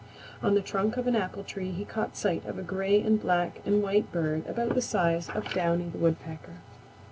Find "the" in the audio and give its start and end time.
0.55-0.61, 4.73-4.81, 5.89-5.99